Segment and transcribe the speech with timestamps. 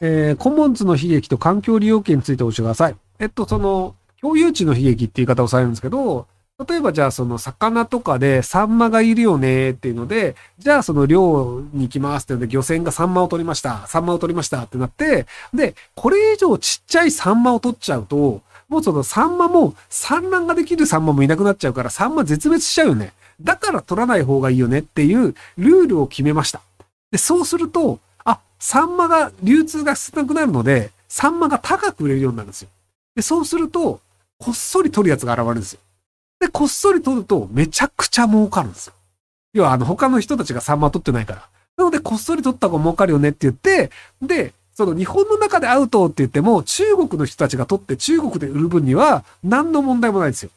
[0.00, 2.96] えー、コモンズの悲劇と環境利用権について教えてください。
[3.18, 6.26] えっと、その、共有地の悲劇って言い方をされるんですけど、
[6.66, 13.86] 例えばじゃあその魚とかでサンマがいるよねっていうので、じゃあその漁に行きますっていうので漁船がサンマを取りました。
[13.86, 23.12] サンマを取りましたってなって、で、これ以上ちっちゃいサンマを取っちゃうと、もうそのサンマも産卵ができるサンマもいなくなっちゃうからサンマ絶滅しちゃうよね。
[23.38, 26.62] だから取らない方がいいよねっていうルールを決めました。
[27.12, 28.00] で、そうすると、
[28.58, 32.68] サンマが流通が少なくなるので、サンマが高く売れるようになるんですよ。
[33.14, 34.00] で、そうすると、
[34.38, 35.80] こっそり取るやつが現れるんですよ。
[36.40, 38.92] で、こっそり取るとめちゃくちゃ儲かるんですよ。
[39.54, 41.48] 要は、あの、他の人たちがサンマ取ってないから。
[41.76, 43.90] なので、こっそり取った方が儲かるよねって言って、
[44.20, 50.50] で、その日本の中でアウトって言っても、中国の人たちが取って中国で売る分には何の問題もないんですよ。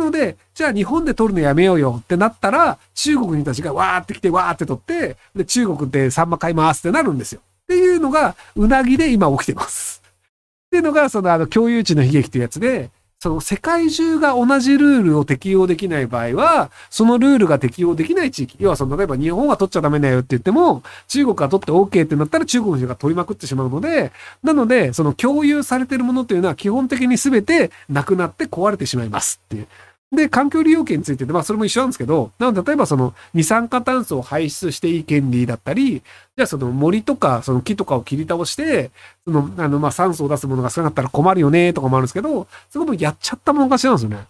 [0.00, 7.40] ので、じゃあ日本で取るのやめようよってなったら、中国の人たちがわーって来てわーって取って、で、中国でサンマ買いますってなるんですよ。
[7.40, 10.02] っていうのが、うなぎで今起きてます。
[10.06, 12.90] っていうのが、そのあの、共有地の悲劇というやつで、
[13.22, 24.10] その世界中が同じルールを適用できない場合は、そのルールが適用できない地域、要はその、例えば日本は取っちゃダメだよって言っても、中国が取って OK ってなったら中国の人が取りまくってしまうので、
[24.42, 29.66] なので、その共有されてるものというのは基本的に全てなくなって壊れてしまいますっていう。
[30.12, 38.90] で、環境利用権について、まあそれも一緒なんですけど、なので例えばその二酸化炭素を排出していい権利だったり、じゃあその森とかその木とかを切り倒して、
[39.24, 44.26] その、あの、まあ酸素を出すものが少なかったら困るよねとかもあるんですけど、そこもやっちゃったもん勝ちなんですよね。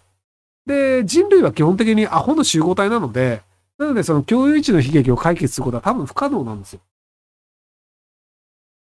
[0.67, 3.41] で、人類は基本的にアホの集合体なので、
[3.79, 6.81] なのでその共有位置の悲劇を解決することは多分不可能なんですよ。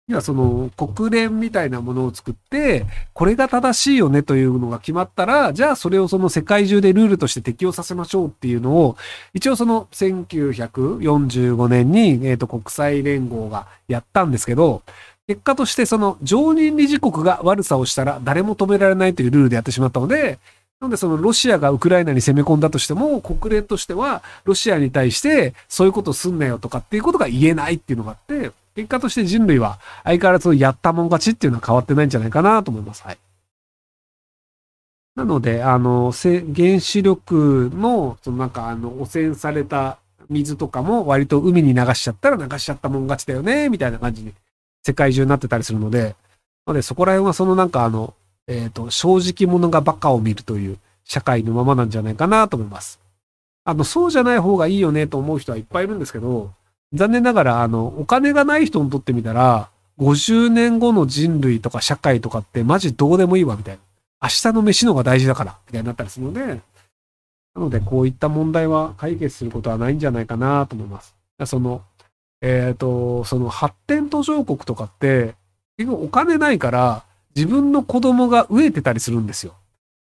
[0.09, 8.95] いや、その国連みたいなものを作って、これが正しいよねというのが決まったら、じゃあそれをその世界中でルールとして適用させましょうっていうのを、
[9.33, 14.81] 一応その1945年に、えっ、と、国際連合がやったんですけど、
[15.27, 20.39] 結果としてその常任理事国が悪さをしたら誰も止められないというルールでやってしまったので、
[20.79, 33.01] なのでそのロシアがウクライナに攻め込んだとしても、国連としてはロシアに対してそういうことすんなよとかっていうことが言えないっていうのがあって、結果として人類は相変わらずやったもん勝ちっていうのは変わってないんじゃないかなと思います。
[33.01, 33.17] はい。
[35.15, 39.97] なので、あの、原子力の、そのなんかあの、汚染された
[40.29, 44.31] 水とかも割と海に流しちゃったら流しちゃったもん勝ちだよね、みたいな感じに
[44.85, 46.15] 世界中になってたりするので、
[46.67, 48.13] なのでそこら辺はそのなんかあの、
[48.45, 52.99] えっ、ー、と、正直者がバカを見るという社会のままなんじゃないかなと思います。
[53.65, 56.51] あの、そうじゃない方がいいよねと思う人はいっぱいいるんですけど、
[56.93, 63.81] 残念ながら、あの、お金がない人にとってみたら、50年後の人類とか社会とかってマジどうでもいいわ、みたいな。
[64.21, 71.15] 明日の飯のが大事だから、みたいになったりするので、なので、こういった問題は解決することはないんじゃないかなと思います。
[71.45, 71.81] その、
[72.41, 75.35] えっ、ー、と、その発展途上国とかって、
[75.77, 77.03] 結局お金ないから、
[77.35, 79.53] 自分の子供が飢えてたりするんですよ。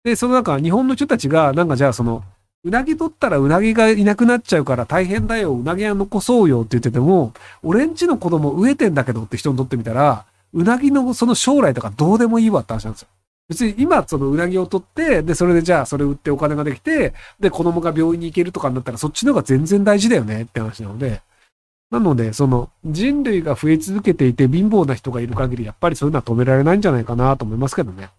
[0.04, 2.22] で、その中、日本の人たちが、なんかじゃあその、
[2.66, 7.32] うなぎ取ったらうなぎがいなくなっちゃうから大変だよ、うなぎは残そうよって言ってても、
[7.62, 13.08] 俺んちの子供飢えてんだけどって人にとってみたら、うなぎのその将来とかどうでもいいわって話なんですよ。
[13.48, 21.22] 別に今そのうなぎを取って、で、それでじゃあそれ売ってお金ができて、で、子供が病院に行けるとかになったらそっちの方が全然大事だよねって話なので、
[21.92, 28.10] なので、その人類が増え続けていて貧乏な人がいる限り、やっぱりそういうのは止められないんじゃないかなと思いますけどね。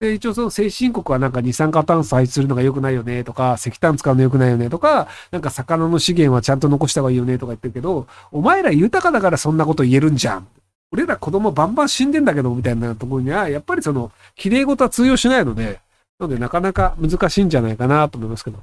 [0.00, 10.46] で、一応その先進国はなんか二酸化炭素排出するのが良くないよねとか、石炭使うの良くないよねとか、なんか魚の資源はちゃんと残した方がいいよねとか言ってるけど、お前ら豊かだからそんなこと言えるんじゃん。
[10.92, 15.80] 俺ら子供バンバン死んでんだけど、みたいなところには、やっぱりその、綺麗事は通用しないので、
[16.18, 18.62] なのでなかなか難しいんじゃないかなと思いますけど。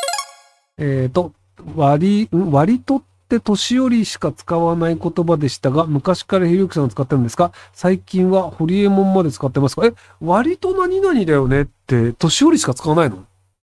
[0.76, 1.32] えっと、
[1.74, 7.52] 割、割とって年寄りしか使わない言葉でしたが、昔からひろゆきさんが使ってるんですか？
[7.72, 9.86] 最近はホリエモンまで使ってますか？
[9.86, 13.24] え、割と何々だよねって年寄りしか使わないの？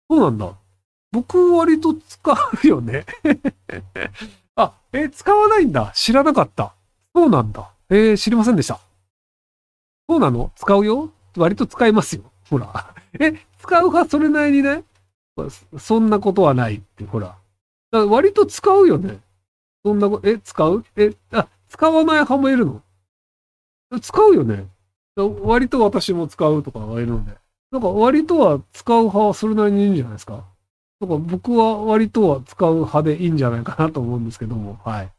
[0.09, 0.53] そうなんだ。
[1.11, 3.05] 僕割と使うよね。
[4.55, 5.91] あ、え、使わないんだ。
[5.93, 6.73] 知らなかった。
[7.13, 7.69] そうなんだ。
[7.89, 8.79] えー、知りませんでした。
[10.09, 10.51] そうなの？
[10.55, 11.11] 使うよ？
[11.35, 12.23] 割と使いますよ。
[12.49, 12.93] ほら。
[13.19, 14.83] え、使うかそれなりにね。
[15.77, 17.35] そんなことはないって、ほら。
[17.91, 19.19] 割と使うよね。
[19.83, 20.85] そんなこ、え、使う？
[20.95, 22.81] え、あ、使わない派もいるの？
[23.99, 24.67] 使うよね。
[25.15, 27.33] 割と私も使うとかはいるんで。
[27.71, 30.45] なんか割とは使う派はそれなりにいいんじゃないですか。
[30.99, 35.11] なんか僕は割とは使う派でいいんじゃないかなと思うんですけども、はい。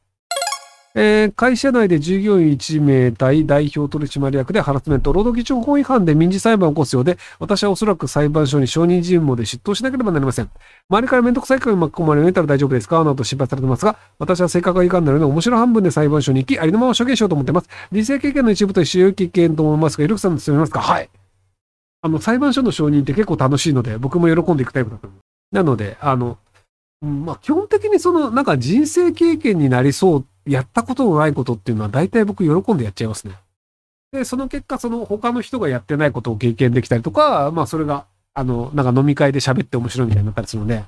[0.94, 10.50] えー会社内で従業員1名対代表取締役でハラスメント、労働基準法違反で民事裁判を起こすようで、私はおそらく裁判所に証人尋問で出頭しなければなりません。
[10.90, 17.68] 周りから面倒くさいから巻き込まれるたら大丈夫ですかなどと心配されてますが、私は性格がいかんなので、面白半分で裁判所に行き、ありのまま証言しようと思ってます。
[17.90, 21.08] 人生経験の一部として良い経験と思いますが、ゆるくさんと進めますかはい。
[22.02, 25.20] あの、裁判所の証人って結構楽しいので、僕も喜んでいくタイプだと思う。
[25.54, 26.36] なので、あの、
[27.00, 33.36] まあ、基本的にその、なんか人生経験になりそう、やったことのないことっていうのは大体僕喜んでやっちゃいますね。
[34.12, 38.04] で、その結果、その他の人がやってないことを経験できたりとか、まあそれが、
[38.34, 40.84] あの、なんか飲み会で喋って面白いみたいになったりするので、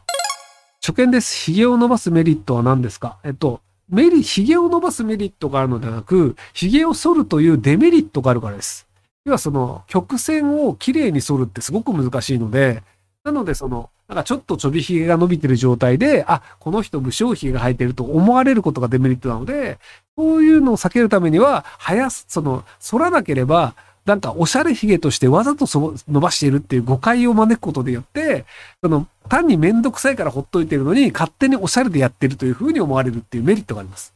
[0.80, 1.34] 初見です。
[1.52, 3.16] 髭を伸ばすメリットは何ですか？
[3.24, 8.86] えっと、メリ、髭を伸ばすメリットがあるのではなく、髭を剃るというデメリットがあるからです。
[9.24, 12.82] 要はその、曲線をきれいに剃るってすごく難しいので、
[13.24, 19.78] なのでその、なんかちょっとちょびひげが伸びてる状態で、あ、この人無精ひげが生えてると思われることがデメリットなので、
[20.16, 23.74] そういうのを避けるためには、生やす、その、反らなければ、
[24.04, 28.44] なんかおしゃれひげとしてわざと伸ばしているっていう誤解を招くことでよって、
[28.82, 34.12] その、単にめんどくさいからほっといてるのに、勝手におしゃれでやってるというふうに思われるっていうメリットがあります。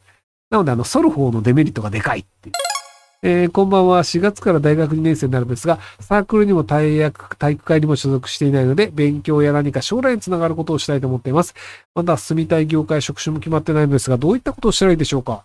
[0.51, 2.78] なので、あの、反る方のデメリットがでかいっていう。
[3.21, 4.03] えーこんばんは。
[4.03, 11.53] 4月から大学2年生になるんですが、サークルにも体育体育会にも所属していないので、勉強や何か将来につながることをしたいと思っています。
[11.95, 15.43] まだ住みたい業界、職種も決まってないのですが、どういったことをしたらいいでしょうか？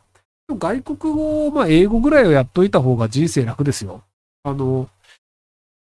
[0.49, 4.03] 外国語、まあ、英語ぐらいはやっといた方が人生楽ですよ。
[4.45, 4.89] あの、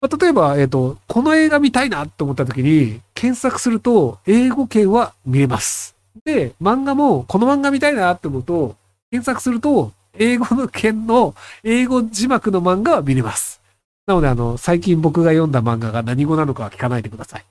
[0.00, 5.94] まあ、例えば、えっ、と、この映画見たいなって思った時に、検索すると、英語圏は見れます。
[6.24, 8.74] で、漫画も、この漫画見たいなって思うと、
[9.10, 11.34] 検索すると、英語の件の
[11.64, 13.60] 英語字幕の漫画は見れます。
[14.06, 17.44] なので、あの、最近僕が読んだ漫画が何語なのかは聞かないでください。